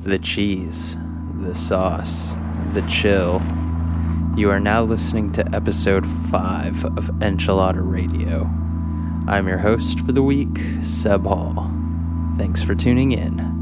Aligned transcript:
the 0.00 0.18
cheese, 0.18 0.96
the 1.40 1.54
sauce, 1.54 2.34
the 2.72 2.82
chill. 2.82 3.42
You 4.36 4.50
are 4.50 4.60
now 4.60 4.82
listening 4.82 5.32
to 5.32 5.54
episode 5.54 6.06
5 6.06 6.84
of 6.84 7.10
Enchilada 7.18 7.82
Radio. 7.82 8.48
I'm 9.26 9.48
your 9.48 9.58
host 9.58 10.00
for 10.00 10.12
the 10.12 10.22
week, 10.22 10.60
Seb 10.82 11.26
Hall. 11.26 11.70
Thanks 12.36 12.62
for 12.62 12.74
tuning 12.74 13.12
in. 13.12 13.57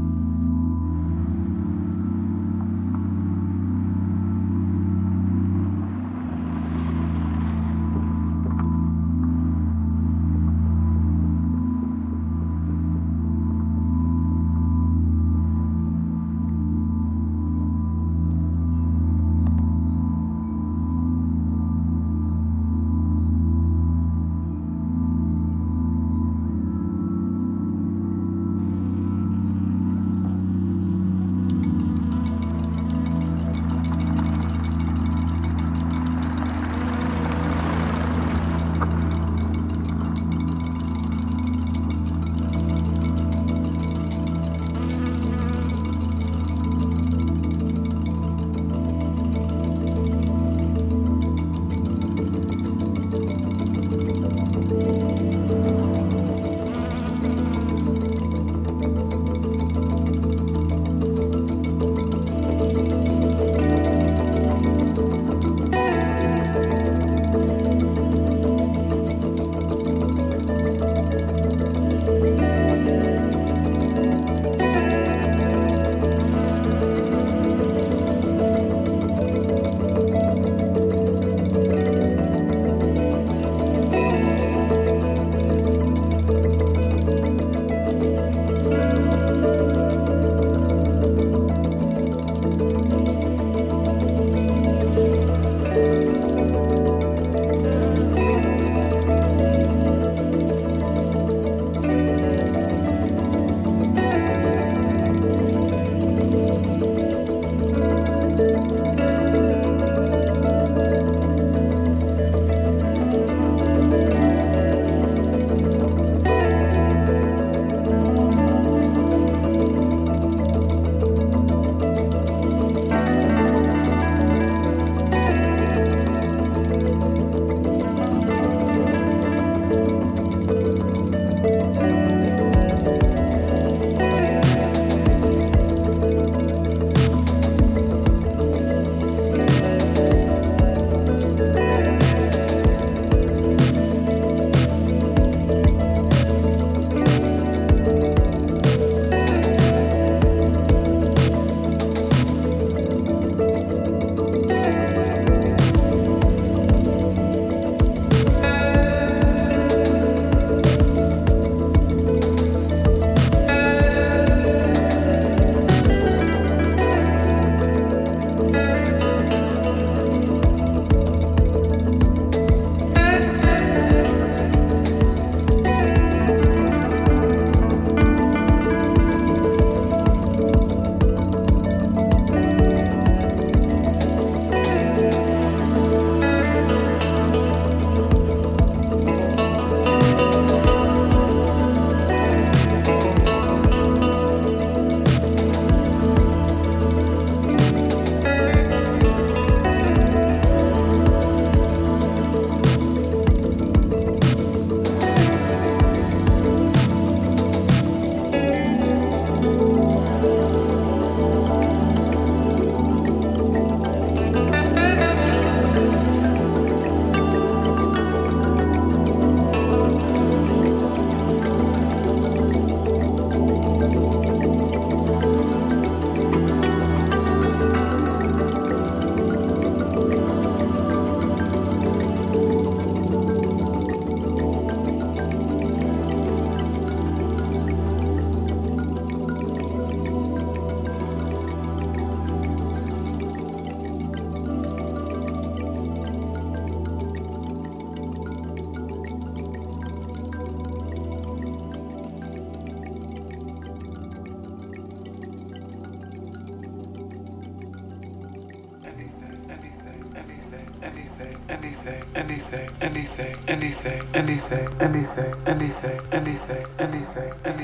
anything, 264.27 264.67
anything, 264.81 265.33
anything, 265.47 266.01
anything, 266.11 266.65
anything. 266.79 267.56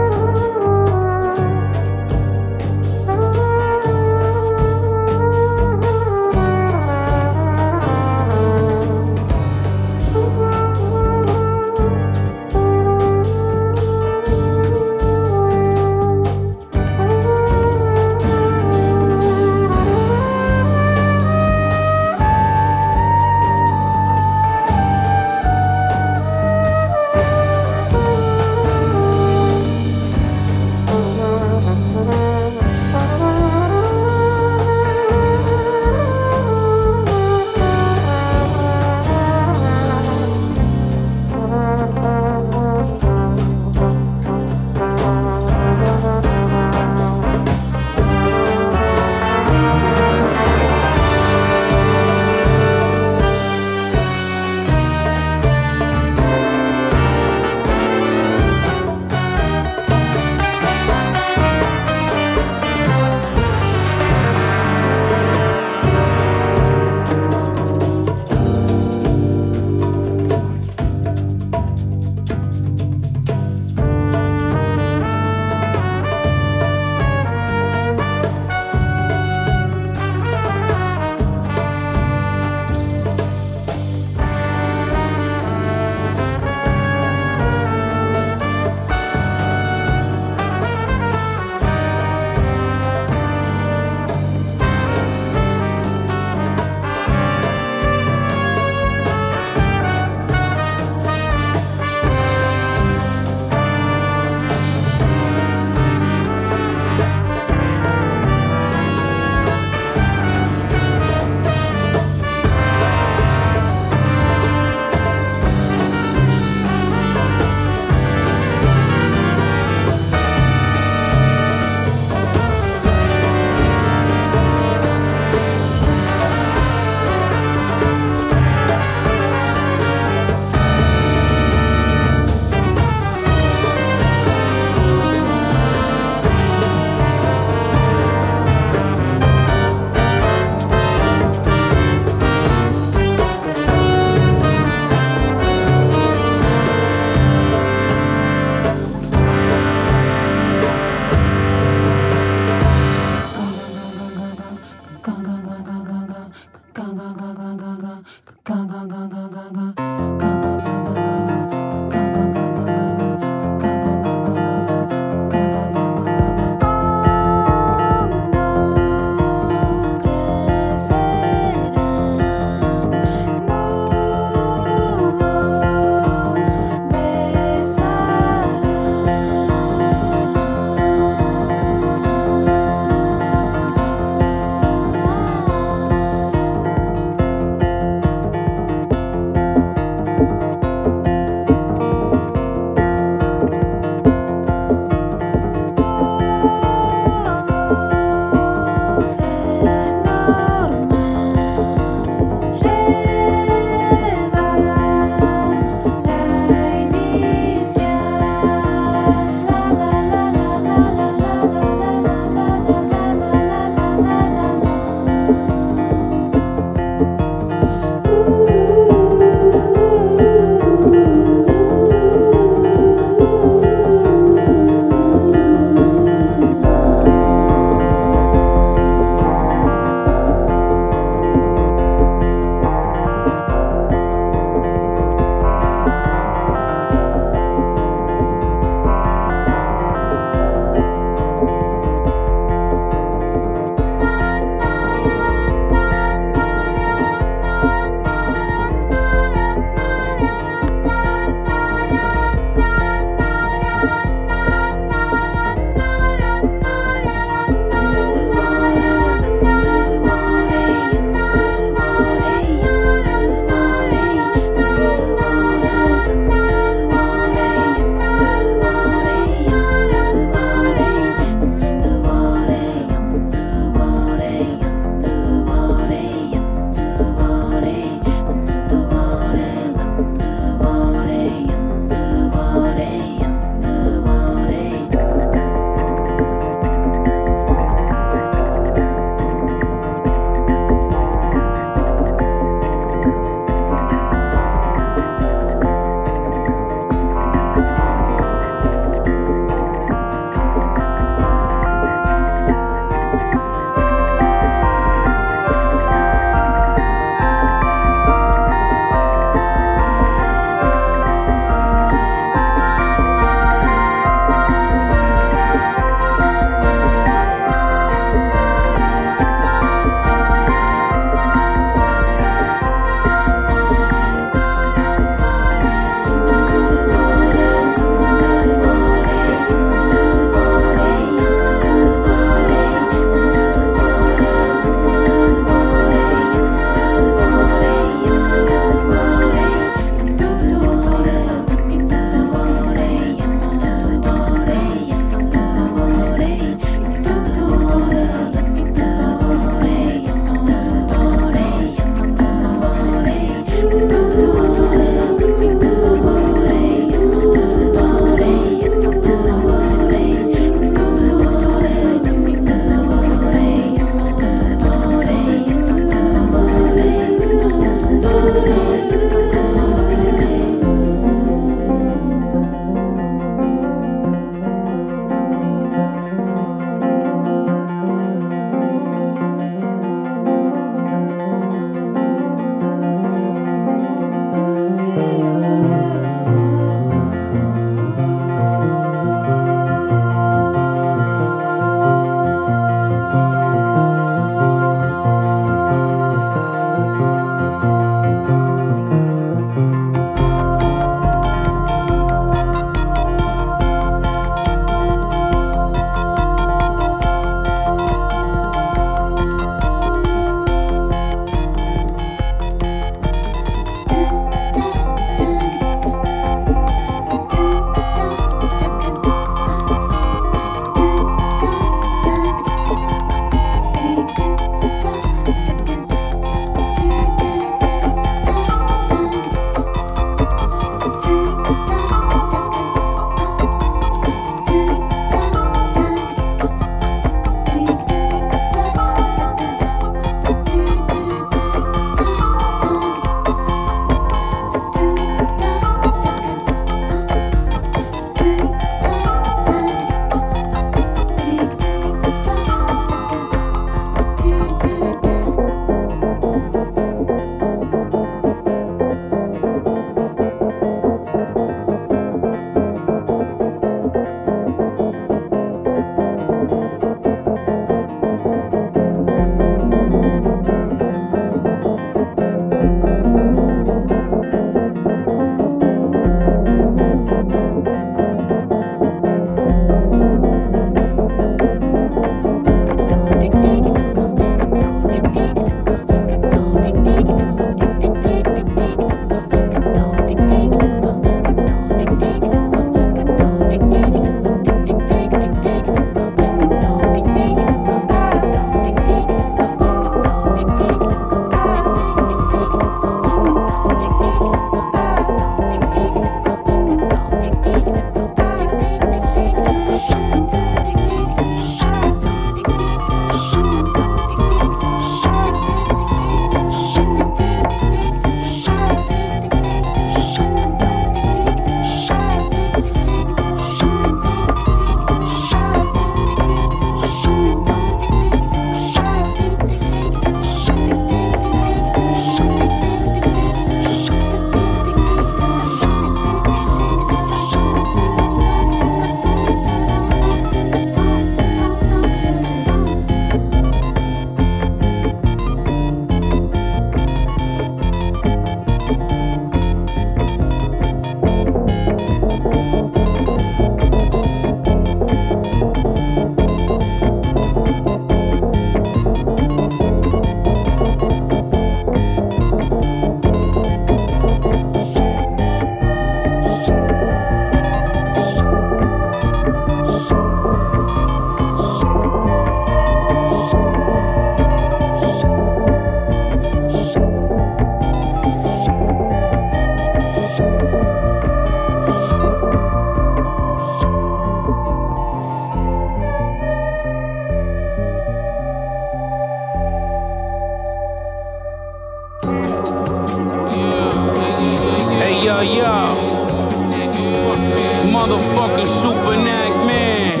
Motherfucking 598.16 598.46
super 598.46 598.96
knack 598.96 599.46
man. 599.46 600.00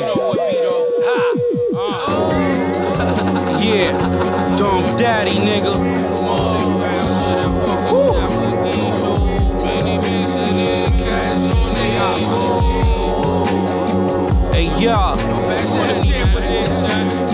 Uh. 1.74 2.32
Yeah, 3.66 3.90
dumb 4.56 4.84
daddy, 4.96 5.32
nigga. 5.32 5.74
Hey, 14.52 14.66
y'all. 14.80 15.16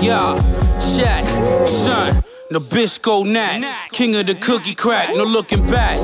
Yeah, 0.03 0.35
check, 0.79 1.25
son. 1.69 2.23
Nabisco 2.51 3.25
Nat, 3.25 3.89
king 3.93 4.17
of 4.17 4.27
the 4.27 4.35
cookie 4.35 4.75
crack, 4.75 5.09
no 5.15 5.25
looking 5.25 5.63
back. 5.71 5.99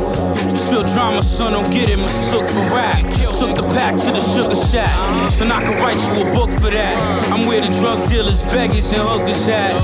Spill 0.57 0.83
drama, 0.95 1.23
son, 1.23 1.53
don't 1.53 1.71
get 1.71 1.91
it 1.91 1.99
mistook 1.99 2.47
for 2.47 2.75
rap. 2.75 3.18
Took 3.39 3.55
the 3.55 3.63
pack 3.71 3.95
to 4.03 4.11
the 4.11 4.19
sugar 4.19 4.57
shack, 4.57 5.31
so 5.31 5.47
I 5.47 5.63
can 5.63 5.79
write 5.79 5.95
you 6.11 6.27
a 6.27 6.33
book 6.35 6.51
for 6.59 6.75
that. 6.75 6.99
I'm 7.31 7.47
where 7.47 7.61
the 7.61 7.71
drug 7.79 8.09
dealers, 8.09 8.43
beggars, 8.43 8.91
and 8.91 8.99
hookers 8.99 9.47
at. 9.47 9.79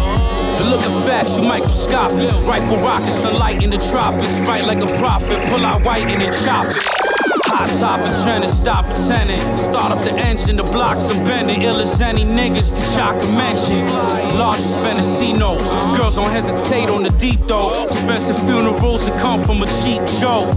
The 0.59 0.65
look 0.65 0.83
of 0.83 1.07
facts, 1.07 1.39
you 1.39 1.45
microscopic. 1.45 2.35
Rifle 2.43 2.79
rockets, 2.83 3.15
sunlight 3.15 3.63
in 3.63 3.71
the 3.71 3.79
tropics. 3.79 4.41
Fight 4.41 4.67
like 4.67 4.83
a 4.83 4.91
prophet, 4.99 5.39
pull 5.47 5.65
out 5.65 5.85
white 5.87 6.03
and 6.03 6.21
then 6.21 6.33
chop 6.43 6.67
it. 6.67 6.83
Hot 7.47 7.71
topic, 7.79 8.11
trying 8.27 8.43
to 8.43 8.49
stop 8.49 8.87
pretending. 8.87 9.39
Start 9.57 9.93
up 9.93 10.03
the 10.03 10.19
engine, 10.19 10.57
the 10.57 10.65
blocks 10.65 11.07
I'm 11.07 11.23
bending. 11.25 11.63
Ill 11.63 11.79
as 11.79 12.01
any 12.01 12.25
niggas 12.25 12.75
to 12.75 12.83
chalk 12.99 13.15
a 13.15 13.29
mention. 13.39 13.87
Largest 14.35 14.83
Mendocinos. 14.83 15.97
Girls 15.97 16.17
don't 16.17 16.33
hesitate 16.33 16.91
on 16.91 17.05
the 17.05 17.11
deep 17.23 17.39
though. 17.47 17.87
Expensive 17.87 18.37
funerals 18.43 19.07
that 19.07 19.17
come 19.21 19.39
from 19.45 19.63
a 19.63 19.67
cheap 19.79 20.03
joke. 20.19 20.51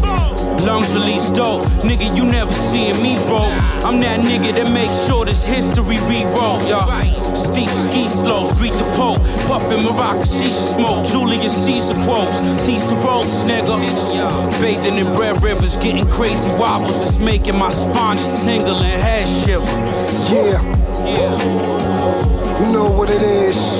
Lungs 0.65 0.93
release 0.93 1.29
dope. 1.29 1.63
Nigga, 1.83 2.15
you 2.15 2.25
never 2.25 2.51
seeing 2.51 2.95
me, 3.01 3.15
bro. 3.25 3.43
I'm 3.85 3.99
that 4.01 4.19
nigga 4.19 4.53
that 4.55 4.71
makes 4.73 5.05
sure 5.05 5.25
this 5.25 5.43
history 5.43 5.97
rewrote, 6.09 6.67
y'all. 6.67 6.87
Steep 7.35 7.69
ski 7.69 8.07
slopes, 8.07 8.53
greet 8.59 8.73
the 8.73 8.85
Pope. 8.95 9.21
Puffin' 9.47 9.83
Morocco 9.83 10.23
shisha 10.23 10.75
smoke. 10.75 11.05
Julius 11.05 11.53
Caesar 11.65 11.95
quotes. 12.03 12.39
Teach 12.65 12.83
the 12.89 12.95
ropes, 13.05 13.43
nigga. 13.43 13.77
Bathing 14.61 14.95
in 14.97 15.07
red 15.13 15.41
rivers, 15.43 15.75
getting 15.77 16.09
crazy 16.09 16.49
wobbles. 16.59 16.99
It's 17.07 17.19
making 17.19 17.57
my 17.57 17.69
spine 17.69 18.17
just 18.17 18.43
tingle 18.43 18.75
and 18.77 19.01
head 19.01 19.25
shiver. 19.27 19.63
Yeah, 20.31 20.61
Yeah. 21.05 22.59
you 22.59 22.71
know 22.73 22.89
what 22.91 23.09
it 23.09 23.21
is. 23.21 23.79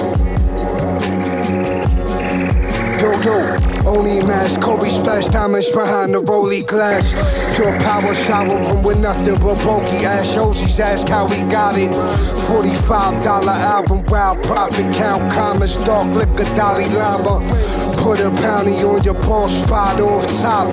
Yo, 3.02 3.12
yo, 3.22 3.67
only 3.88 4.22
mask, 4.22 4.62
Kobe 4.62 4.90
splash 4.90 5.28
diamonds 5.28 5.72
behind 5.72 6.14
the 6.14 6.20
rolly 6.20 6.62
glass. 6.64 7.16
Pure 7.56 7.80
power 7.80 8.14
shower 8.14 8.60
room 8.68 8.84
with 8.84 9.00
nothing 9.00 9.40
but 9.40 9.56
bulky 9.64 10.06
ass. 10.06 10.36
OGs 10.36 10.80
ask 10.80 11.08
how 11.08 11.26
we 11.26 11.38
got 11.50 11.78
it. 11.78 11.90
$45 12.48 13.26
album, 13.26 14.04
wild 14.08 14.44
profit 14.44 14.94
count, 14.96 15.32
commas, 15.32 15.78
dark 15.78 16.14
liquor, 16.14 16.44
Dalai 16.56 16.88
Lama. 16.94 17.40
Put 17.98 18.20
a 18.20 18.30
bounty 18.30 18.84
on 18.84 19.04
your 19.04 19.16
ball 19.16 19.50
spot 19.50 20.00
off 20.00 20.26
top. 20.42 20.68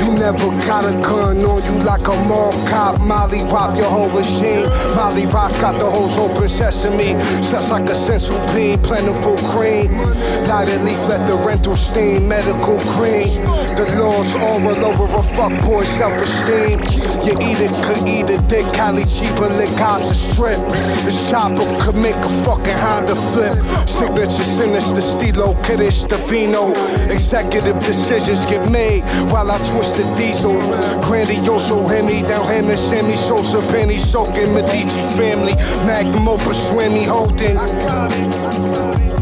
You 0.00 0.12
never 0.12 0.48
got 0.64 0.84
a 0.84 0.92
gun 1.02 1.44
on 1.44 1.64
you 1.64 1.82
like 1.82 2.06
a 2.06 2.16
mall 2.24 2.52
cop. 2.68 3.00
Molly 3.00 3.40
pop 3.50 3.76
your 3.76 3.90
whole 3.90 4.08
machine. 4.08 4.64
Molly 4.94 5.26
rocks 5.26 5.60
got 5.60 5.78
the 5.78 5.90
holes 5.90 6.16
open 6.16 6.48
sesame. 6.48 7.12
Just 7.50 7.70
like 7.70 7.88
a 7.90 7.94
sensual 7.94 8.40
bean, 8.54 8.78
plentiful 8.80 9.36
cream. 9.52 9.90
Light 10.48 10.68
a 10.68 10.78
leaf, 10.84 11.08
let 11.08 11.26
the 11.26 11.34
rental 11.44 11.76
steam. 11.76 12.28
Medical 12.28 12.57
cream. 12.62 13.28
The 13.76 13.86
laws 13.98 14.34
all 14.36 14.58
over 14.66 15.04
a 15.04 15.22
fuckboy 15.36 15.84
self-esteem. 15.84 16.78
You 17.26 17.34
eat 17.40 17.60
it, 17.60 17.72
could 17.84 18.06
eat 18.08 18.30
a 18.30 18.38
dick. 18.48 18.66
Cali 18.72 19.04
cheaper, 19.04 19.48
lick 19.48 19.70
Gaza 19.76 20.14
strip. 20.14 20.58
This 21.04 21.30
chopper 21.30 21.66
could 21.80 21.96
make 21.96 22.16
a 22.16 22.28
fucking 22.44 22.76
Honda 22.76 23.14
flip. 23.14 23.56
Signature 23.88 24.44
sinister, 24.44 25.00
stilo, 25.00 25.54
kiddish, 25.62 26.04
Davino. 26.04 26.72
Executive 27.10 27.78
decisions 27.80 28.44
get 28.44 28.70
made 28.70 29.02
while 29.30 29.50
I 29.50 29.58
twist 29.58 29.96
the 29.96 30.04
diesel. 30.16 30.54
Grandioso 31.02 31.88
Henny 31.88 32.22
down 32.22 32.46
Henderson, 32.46 32.98
Sammy 32.98 33.16
Sosa, 33.16 33.60
Penny 33.72 33.98
soaking 33.98 34.54
Medici 34.54 35.02
family. 35.16 35.54
Magnum 35.86 36.28
Opus, 36.28 36.70
Swimmy 36.70 37.04
holding. 37.04 37.56
Yeah. 37.56 39.17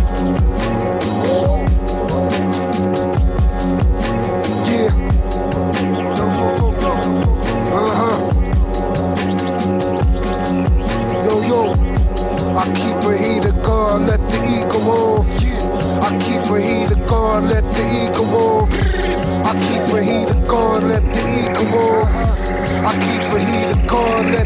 I 21.79 22.93
keep 23.05 23.22
a 23.22 23.39
heater 23.39 23.87
guard, 23.87 24.27
let 24.27 24.46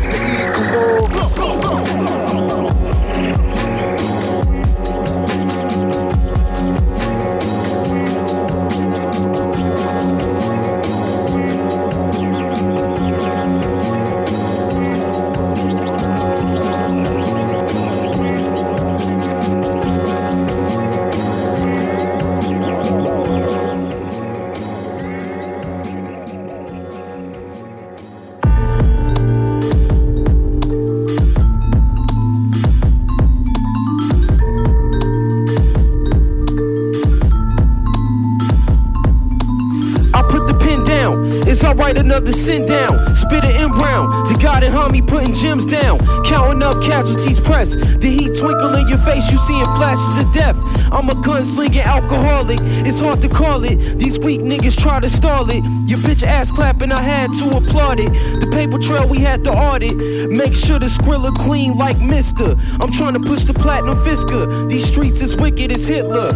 another 42.21 42.33
sin 42.33 42.67
down. 42.67 43.17
Spit 43.17 43.45
it 43.45 43.57
in 43.57 43.73
brown. 43.73 44.11
The 44.25 44.39
God 44.43 44.63
and 44.63 44.75
homie 44.75 45.07
putting 45.07 45.35
gems 45.35 45.67
down. 45.67 45.99
Counting 46.31 46.63
up 46.63 46.81
casualties 46.81 47.41
pressed. 47.41 47.81
The 48.01 48.09
heat 48.09 48.39
twinkle 48.39 48.73
in 48.77 48.87
your 48.87 48.99
face, 48.99 49.33
you 49.33 49.39
seeing 49.39 49.65
flashes 49.75 50.25
of 50.25 50.33
death. 50.33 50.57
I'm 50.93 51.09
a 51.09 51.15
gunslinging 51.27 51.85
alcoholic. 51.85 52.59
It's 52.87 53.01
hard 53.01 53.21
to 53.23 53.29
call 53.29 53.65
it. 53.65 53.99
These 53.99 54.21
weak 54.21 54.41
niggas 54.41 54.79
try 54.79 55.01
to 55.01 55.11
stall 55.11 55.51
it. 55.51 55.65
Your 55.89 55.99
bitch 55.99 56.23
ass 56.23 56.53
clapping, 56.53 56.93
I 56.93 57.03
had 57.03 57.33
to 57.41 57.57
applaud 57.57 57.99
it. 57.99 58.13
The 58.41 58.49
paper 58.53 58.79
trail, 58.79 59.09
we 59.09 59.19
had 59.19 59.43
to 59.45 59.51
audit. 59.51 59.97
Make 60.31 60.55
sure 60.55 60.79
the 60.79 60.87
skrilla 60.87 61.35
clean 61.35 61.77
like 61.77 61.99
Mister. 61.99 62.57
I'm 62.81 62.93
trying 62.93 63.15
to 63.15 63.21
push 63.21 63.43
the 63.43 63.55
platinum 63.55 63.99
fisker. 63.99 64.71
These 64.71 64.87
streets 64.87 65.21
is 65.21 65.35
wicked 65.37 65.73
as 65.73 65.89
Hitler. 65.89 66.31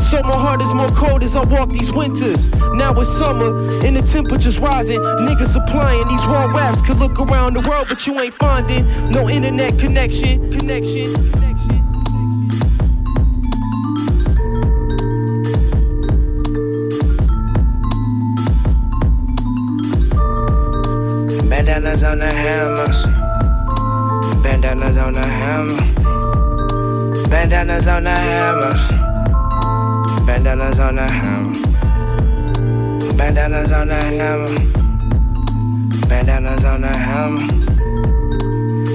So 0.00 0.20
my 0.22 0.36
heart 0.36 0.62
is 0.62 0.72
more 0.74 0.90
cold 0.90 1.22
as 1.22 1.36
I 1.36 1.44
walk 1.44 1.72
these 1.72 1.92
winters. 1.92 2.50
Now 2.74 2.92
it's 2.94 3.08
summer 3.08 3.50
and 3.84 3.96
the 3.96 4.02
temperature's 4.02 4.58
rising. 4.58 4.98
Niggas 5.00 5.54
applying 5.56 6.06
these 6.08 6.24
raw 6.26 6.46
raps. 6.46 6.80
Could 6.82 6.98
look 6.98 7.20
around 7.20 7.54
the 7.54 7.68
world, 7.68 7.86
but 7.88 8.04
you 8.06 8.18
ain't 8.20 8.34
finding 8.34 8.84
no 9.10 9.28
internet 9.32 9.78
connection. 9.78 10.50
Connection. 10.52 11.14
Connection. 11.32 11.80
Bandanas 21.48 22.02
on 22.04 22.18
the 22.18 22.30
hammers. 22.30 23.04
Bandanas 24.42 24.96
on 24.98 25.14
the 25.14 25.26
hammer. 25.26 25.80
Bandanas 27.30 27.88
on 27.88 28.04
the 28.04 28.10
hammers. 28.10 28.88
Bandanas 30.26 30.78
on 30.78 30.96
the 30.96 31.10
hammer. 31.10 31.52
Bandanas 33.16 33.72
on 33.72 33.88
the 33.88 33.94
hammer. 33.94 34.48
Bandanas 36.08 36.64
on 36.64 36.80
the 36.82 36.96
hammer. 36.96 37.71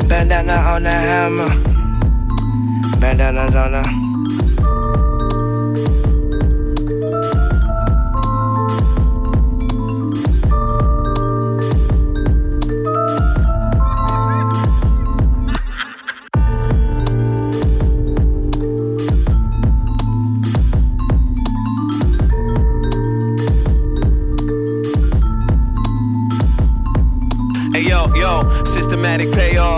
Bandana 0.07 0.53
on 0.53 0.83
the 0.83 0.91
hammer. 0.91 1.49
Bandanas 2.99 3.55
on 3.55 3.73
the 3.73 4.06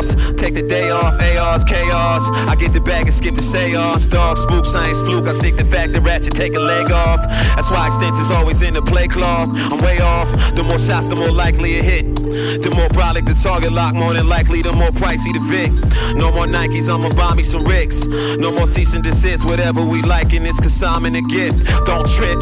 Take 0.08 0.54
the 0.54 0.64
day 0.64 0.89
off, 0.91 1.20
ARs, 1.22 1.64
chaos. 1.64 2.30
I 2.47 2.56
get 2.56 2.72
the 2.74 2.80
bag 2.80 3.06
and 3.06 3.14
skip 3.14 3.36
the 3.36 3.41
seance. 3.41 4.06
Dog, 4.06 4.38
spook, 4.38 4.66
science, 4.66 5.02
fluke. 5.02 5.28
I 5.28 5.34
stick 5.34 5.56
the 5.58 5.66
facts 5.66 5.93
and 5.93 6.06
ratchet, 6.06 6.34
take 6.34 6.56
a 6.56 6.60
leg 6.60 6.91
off. 6.91 7.22
That's 7.56 7.70
why 7.70 7.88
extensions 7.88 8.32
always 8.32 8.62
in 8.62 8.74
the 8.74 8.82
play 8.82 9.08
cloth. 9.08 9.50
I'm 9.54 9.82
way 9.82 10.00
off. 10.00 10.30
The 10.56 10.64
more 10.64 10.80
shots, 10.80 11.08
the 11.08 11.16
more 11.16 11.32
likely 11.32 11.80
a 11.80 11.84
hit. 11.84 12.16
The 12.16 12.72
more 12.76 12.89
product 12.89 13.28
the 13.28 13.34
target 13.34 13.72
lock, 13.72 13.95
more 13.95 14.14
than 14.14 14.28
likely, 14.28 14.62
the 14.62 14.72
more 14.72 14.91
pricey 14.91 15.34
the 15.34 15.39
Vic. 15.39 15.72
No 16.16 16.32
more 16.32 16.45
Nikes, 16.45 16.88
I'ma 16.88 17.14
buy 17.16 17.34
me 17.36 17.43
some 17.43 17.66
Ricks. 17.66 18.06
No 18.06 18.52
more 18.52 18.68
cease 18.68 18.93
and 18.93 19.04
desist, 19.04 19.45
whatever 19.45 19.84
we 19.84 20.02
like, 20.04 20.34
and 20.34 20.47
it's 20.47 20.60
cause 20.60 20.82
I'm 20.82 21.06
in 21.06 21.16
a 21.16 21.22
gift. 21.22 21.66
Don't 21.86 22.08
trip, 22.08 22.39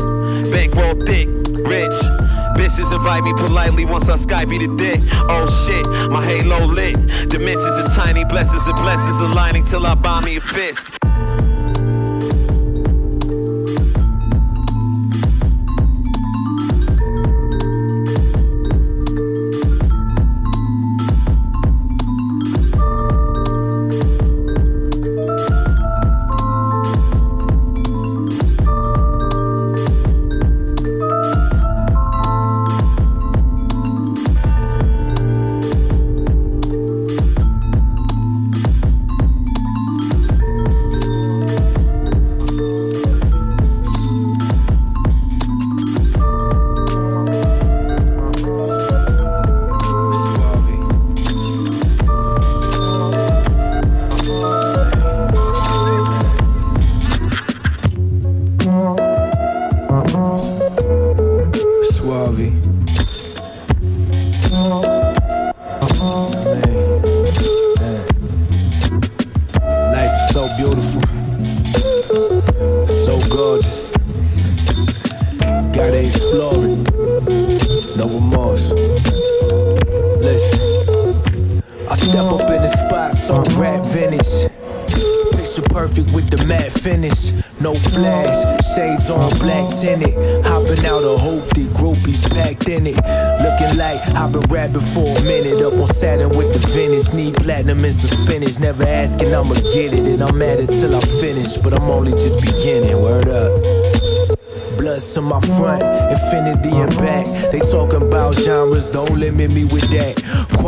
bankroll 0.51 0.95
thick, 1.05 1.27
rich. 1.65 2.26
Bitches 2.57 2.91
invite 2.93 3.23
me 3.23 3.33
politely 3.33 3.85
once 3.85 4.09
I 4.09 4.15
Skype 4.15 4.49
the 4.49 4.67
dick. 4.77 4.99
Oh 5.29 5.45
shit, 5.45 5.85
my 6.11 6.25
halo 6.25 6.65
lit. 6.65 6.95
Dimensions 7.29 7.75
are 7.77 7.89
tiny, 7.95 8.25
blessings 8.25 8.65
and 8.65 8.75
blessings 8.77 9.19
aligning 9.19 9.63
till 9.63 9.85
I 9.85 9.93
buy 9.93 10.21
me 10.21 10.37
a 10.37 10.41
fist. 10.41 10.89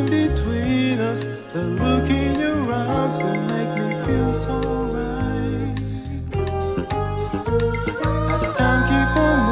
between 0.05 0.99
us. 1.01 1.25
The 1.53 1.63
look 1.63 2.11
in 2.11 2.39
your 2.39 2.73
eyes 2.73 3.17
will 3.23 3.43
make 3.55 3.73
me 3.79 3.91
feel 4.05 4.35
so 4.35 4.61
right. 4.97 5.75
As 8.35 8.49
time 8.57 8.83
keeps 8.89 9.19
on. 9.21 9.46